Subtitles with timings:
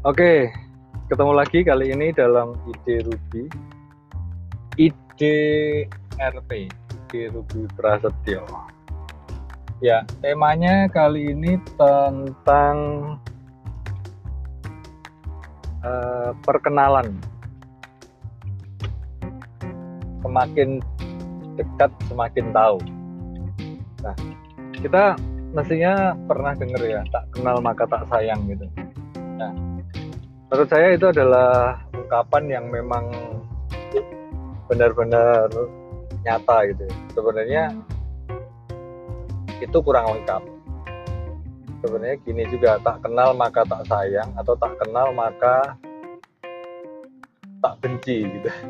[0.00, 0.48] Oke,
[1.12, 3.52] ketemu lagi kali ini dalam ide Ruby.
[4.80, 5.36] Ide
[6.16, 8.40] RP, ide Ruby Prasetyo.
[9.84, 12.76] Ya, temanya kali ini tentang
[15.84, 17.20] uh, perkenalan.
[20.24, 20.80] Semakin
[21.60, 22.80] dekat, semakin tahu.
[24.00, 24.16] Nah,
[24.80, 25.20] kita
[25.52, 28.64] mestinya pernah dengar ya, tak kenal maka tak sayang gitu.
[29.36, 29.69] Nah,
[30.50, 33.06] menurut saya itu adalah ungkapan yang memang
[34.66, 35.46] benar-benar
[36.26, 37.70] nyata gitu sebenarnya
[39.62, 40.42] itu kurang lengkap.
[41.80, 45.78] Sebenarnya gini juga tak kenal maka tak sayang atau tak kenal maka
[47.62, 48.50] tak benci gitu.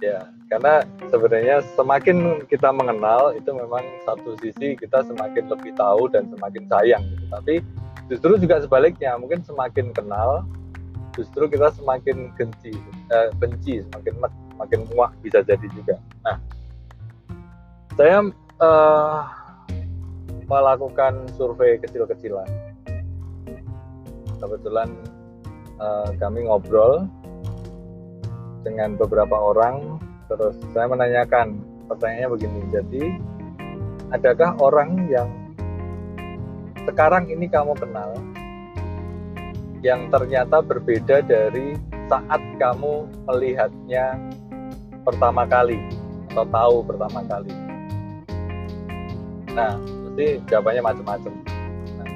[0.00, 0.80] Ya karena
[1.12, 7.04] sebenarnya semakin kita mengenal itu memang satu sisi kita semakin lebih tahu dan semakin sayang
[7.04, 7.24] gitu.
[7.28, 7.54] tapi
[8.10, 10.42] justru juga sebaliknya mungkin semakin kenal
[11.14, 12.72] justru kita semakin benci
[13.10, 14.14] eh, benci semakin
[14.54, 15.98] semakin muak bisa jadi juga.
[16.26, 16.36] Nah
[17.94, 18.24] saya
[18.60, 19.20] eh,
[20.50, 22.48] melakukan survei kecil-kecilan.
[24.40, 24.88] Kebetulan
[25.78, 27.06] eh, kami ngobrol
[28.60, 29.96] dengan beberapa orang
[30.28, 31.58] terus saya menanyakan
[31.90, 33.04] pertanyaannya begini jadi
[34.14, 35.28] adakah orang yang
[36.88, 38.16] sekarang ini kamu kenal
[39.80, 41.76] yang ternyata berbeda dari
[42.08, 44.18] saat kamu melihatnya
[45.04, 45.80] pertama kali
[46.30, 47.52] atau tahu pertama kali.
[49.56, 51.32] Nah, mesti jawabannya macam-macam.
[51.98, 52.08] Nah,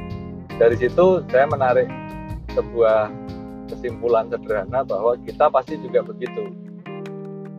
[0.61, 1.89] dari situ saya menarik
[2.53, 3.11] sebuah
[3.67, 6.53] kesimpulan sederhana bahwa kita pasti juga begitu.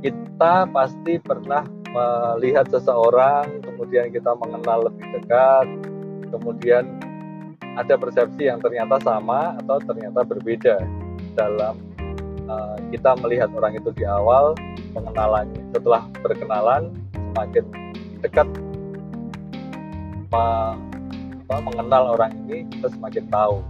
[0.06, 5.66] Kita pasti pernah melihat seseorang, kemudian kita mengenal lebih dekat,
[6.36, 6.84] kemudian
[7.76, 10.80] ada persepsi yang ternyata sama atau ternyata berbeda
[11.36, 11.76] dalam
[12.48, 14.56] uh, kita melihat orang itu di awal
[14.96, 17.66] pengenalannya setelah berkenalan semakin
[18.24, 18.48] dekat
[20.36, 23.64] apa, mengenal orang ini kita semakin tahu.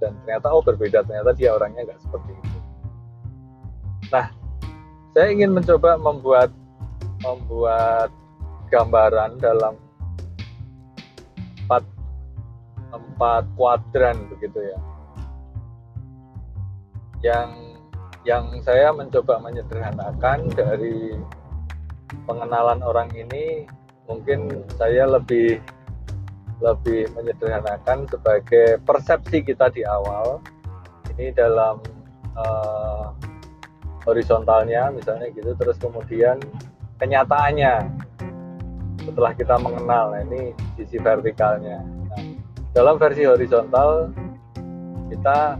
[0.00, 2.58] Dan ternyata oh berbeda ternyata dia orangnya nggak seperti itu.
[4.08, 4.26] Nah
[5.12, 6.50] saya ingin mencoba membuat
[7.20, 8.08] membuat
[8.72, 9.76] gambaran dalam
[12.90, 14.78] empat kuadran begitu ya.
[17.20, 17.50] Yang
[18.28, 21.16] yang saya mencoba menyederhanakan dari
[22.28, 23.64] pengenalan orang ini
[24.04, 25.62] mungkin saya lebih
[26.60, 30.44] lebih menyederhanakan sebagai persepsi kita di awal.
[31.16, 31.80] Ini dalam
[32.36, 33.12] uh,
[34.04, 36.40] horizontalnya misalnya gitu terus kemudian
[36.96, 37.88] kenyataannya
[39.00, 41.80] setelah kita mengenal nah ini sisi vertikalnya
[42.70, 44.14] dalam versi horizontal
[45.10, 45.58] kita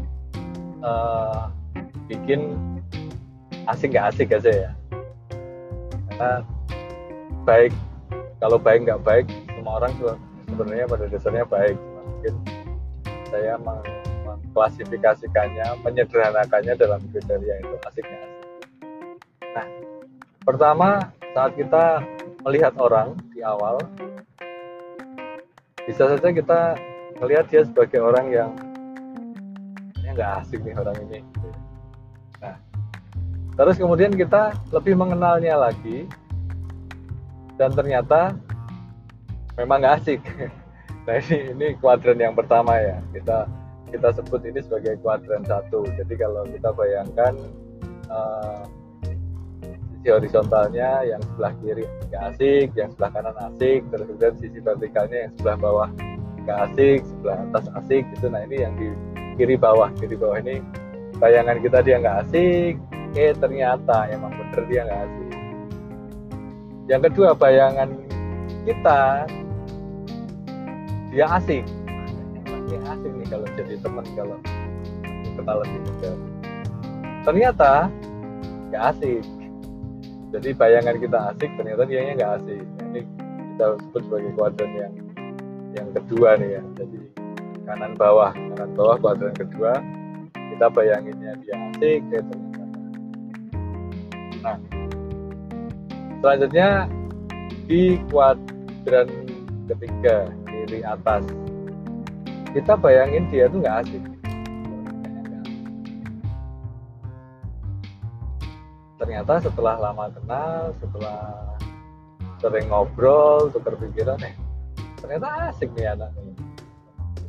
[0.87, 1.51] uh,
[2.07, 2.55] bikin
[3.67, 4.71] asik nggak asik aja ya.
[6.11, 6.43] Karena
[7.43, 7.73] baik
[8.39, 9.91] kalau baik nggak baik semua orang
[10.47, 11.77] sebenarnya pada dasarnya baik.
[11.79, 12.35] Mungkin
[13.31, 18.47] saya mengklasifikasikannya menyederhanakannya dalam kriteria itu asik nggak asik.
[19.51, 19.67] Nah
[20.47, 22.07] pertama saat kita
[22.47, 23.83] melihat orang di awal
[25.85, 26.79] bisa saja kita
[27.21, 28.51] melihat dia sebagai orang yang
[30.01, 31.19] ini nggak asik nih orang ini.
[32.41, 32.57] Nah
[33.55, 36.09] terus kemudian kita lebih mengenalnya lagi
[37.61, 38.33] dan ternyata
[39.61, 40.21] memang nggak asik
[41.05, 42.99] nah ini ini kuadran yang pertama ya.
[43.13, 43.45] Kita
[43.91, 45.85] kita sebut ini sebagai kuadran satu.
[45.99, 47.35] Jadi kalau kita bayangkan
[48.09, 48.65] uh,
[50.01, 55.19] sisi horizontalnya yang sebelah kiri nggak asik yang sebelah kanan asik terus kemudian sisi vertikalnya
[55.29, 55.91] yang sebelah bawah
[56.71, 58.27] asik sebelah atas asik gitu.
[58.31, 58.89] Nah ini yang di
[59.37, 59.91] kiri bawah.
[59.99, 60.59] Kiri bawah ini
[61.21, 62.75] bayangan kita dia nggak asik.
[63.19, 65.33] Eh ternyata emang bener dia nggak asik.
[66.91, 67.89] Yang kedua bayangan
[68.67, 68.99] kita
[71.11, 71.65] dia asik.
[72.71, 74.39] Dia asik nih kalau jadi teman kalau
[75.35, 76.19] kenal lebih dekat
[77.27, 77.91] ternyata
[78.71, 79.23] nggak asik.
[80.31, 82.63] Jadi bayangan kita asik ternyata dia nggak asik.
[82.63, 83.01] Ini
[83.55, 84.95] kita sebut sebagai kuadran yang
[85.77, 86.99] yang kedua nih ya jadi
[87.67, 89.79] kanan bawah kanan bawah kuadran kedua.
[90.35, 92.21] Kita bayanginnya dia asik ya
[94.41, 94.57] nah
[96.25, 96.69] selanjutnya
[97.69, 99.09] di kuadran
[99.69, 101.23] ketiga kiri atas.
[102.51, 104.03] Kita bayangin dia tuh nggak asik
[109.01, 111.21] ternyata setelah lama kenal setelah
[112.37, 114.50] sering ngobrol tukar pikiran eh
[115.01, 116.41] ternyata asik nih anak ini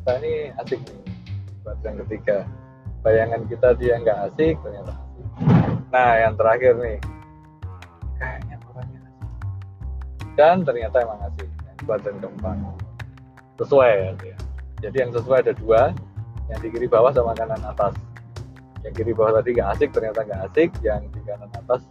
[0.01, 1.13] kita ini asik nih.
[1.61, 2.37] Buat yang ketiga.
[3.05, 5.25] Bayangan kita dia nggak asik ternyata asik.
[5.93, 6.97] Nah yang terakhir nih.
[8.17, 9.29] Kayaknya orangnya asik.
[10.33, 11.45] Dan ternyata emang asik.
[11.45, 12.57] Yang kedua dan keempat.
[13.61, 13.93] Sesuai
[14.25, 14.37] ya
[14.81, 15.81] jadi yang sesuai ada dua.
[16.49, 17.93] Yang di kiri bawah sama kanan atas.
[18.81, 20.69] Yang kiri bawah tadi nggak asik ternyata nggak asik.
[20.81, 21.85] Yang di kanan atas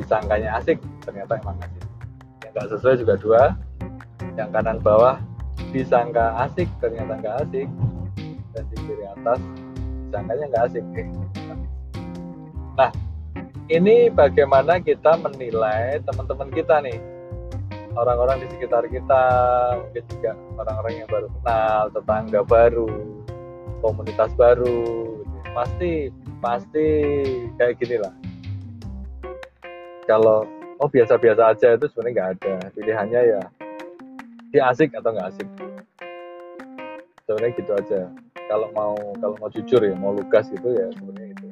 [0.00, 1.84] disangkanya asik ternyata emang asik.
[2.40, 3.42] Yang nggak sesuai juga dua
[4.36, 5.20] yang kanan bawah
[5.72, 7.68] disangka asik ternyata nggak asik.
[8.52, 9.40] Dan di kiri atas
[10.08, 11.08] disangkanya nggak asik eh,
[12.76, 12.90] nah
[13.72, 17.00] ini bagaimana kita menilai teman-teman kita nih?
[17.92, 19.24] Orang-orang di sekitar kita
[19.76, 22.88] mungkin juga orang-orang yang baru kenal tetangga baru
[23.84, 24.84] komunitas baru
[25.52, 26.08] pasti
[26.40, 26.88] pasti
[27.60, 28.12] kayak gini lah.
[30.08, 30.48] Kalau
[30.80, 32.54] oh biasa-biasa aja itu sebenarnya nggak ada.
[32.72, 33.42] Pilihannya ya
[34.52, 35.48] dia asik atau nggak asik?
[37.24, 38.00] Sebenarnya gitu aja.
[38.52, 41.48] Kalau mau kalau mau jujur ya mau lugas gitu ya sebenarnya itu.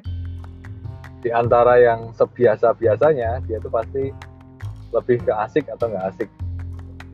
[1.25, 4.13] Di antara yang sebiasa biasanya dia itu pasti
[4.93, 6.29] lebih ke asik atau nggak asik.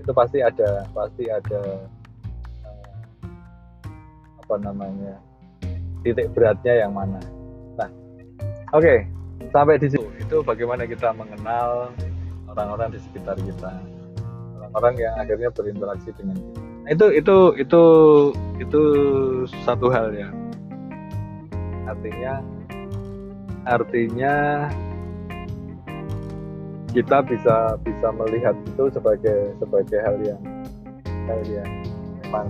[0.03, 1.61] Itu pasti ada pasti ada
[2.67, 2.83] eh,
[4.43, 5.15] apa namanya
[6.03, 7.23] titik beratnya yang mana.
[7.79, 7.87] Nah
[8.75, 9.07] oke okay,
[9.55, 10.03] sampai di situ.
[10.19, 11.95] Itu bagaimana kita mengenal
[12.51, 13.71] orang-orang di sekitar kita
[14.77, 16.61] orang-orang yang akhirnya berinteraksi dengan kita.
[16.61, 17.83] Nah, itu itu itu
[18.61, 18.81] itu
[19.65, 20.29] satu hal ya.
[21.89, 22.45] Artinya
[23.65, 24.33] artinya
[26.93, 30.41] kita bisa bisa melihat itu sebagai sebagai hal yang
[31.25, 31.69] hal yang
[32.21, 32.47] memang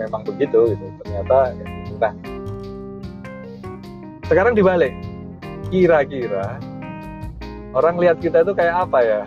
[0.00, 0.86] memang begitu gitu.
[1.04, 1.66] Ternyata ya,
[2.00, 2.12] nah
[4.32, 4.96] sekarang dibalik.
[5.68, 6.56] Kira-kira
[7.76, 9.22] orang lihat kita itu kayak apa ya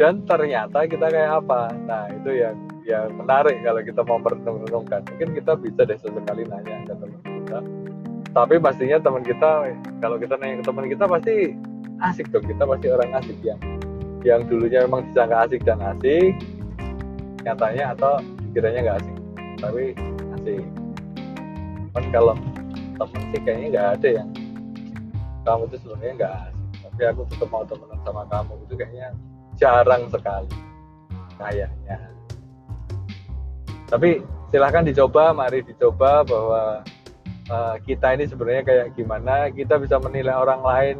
[0.00, 1.72] dan ternyata kita kayak apa?
[1.84, 5.00] Nah itu yang yang menarik kalau kita mau merenung-renungkan.
[5.14, 7.58] Mungkin kita bisa deh sesekali nanya ke teman kita.
[8.32, 9.50] Tapi pastinya teman kita
[10.00, 11.34] kalau kita nanya ke teman kita pasti
[12.00, 12.44] asik dong.
[12.48, 13.60] Kita pasti orang asik yang
[14.22, 16.40] yang dulunya memang disangka asik dan asik.
[17.44, 18.22] Nyatanya atau
[18.56, 19.16] kiranya nggak asik
[19.60, 19.84] tapi
[20.40, 20.64] asik.
[21.92, 22.34] Kan kalau
[22.96, 24.28] temen sih kayaknya nggak ada yang
[25.42, 26.64] kamu itu sebenarnya nggak asik.
[26.82, 28.52] Tapi aku tetap mau temenan sama kamu.
[28.64, 29.08] Itu kayaknya
[29.62, 30.50] jarang sekali
[31.38, 31.98] kayaknya.
[33.86, 34.18] Tapi
[34.50, 36.82] silahkan dicoba mari dicoba bahwa
[37.46, 39.46] uh, kita ini sebenarnya kayak gimana.
[39.54, 40.96] Kita bisa menilai orang lain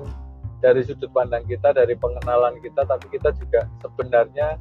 [0.62, 4.54] dari sudut pandang kita, dari pengenalan kita, tapi kita juga sebenarnya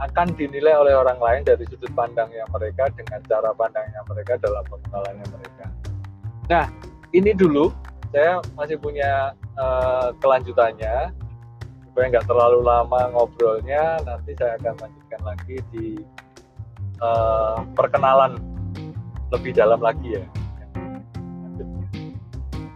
[0.00, 5.26] akan dinilai oleh orang lain dari sudut pandangnya mereka dengan cara pandangnya mereka dalam pengenalannya
[5.34, 5.66] mereka.
[6.46, 6.64] Nah,
[7.10, 7.74] ini dulu.
[8.10, 11.14] Saya masih punya uh, kelanjutannya
[12.00, 14.00] supaya nggak terlalu lama ngobrolnya.
[14.08, 15.86] Nanti saya akan lanjutkan lagi di
[17.04, 18.40] uh, perkenalan
[19.28, 20.24] lebih dalam lagi ya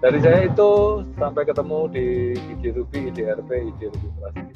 [0.04, 2.06] dari saya itu sampai ketemu di
[2.36, 4.53] IDRUBI, IDRP, IDRUBI Prasetyo.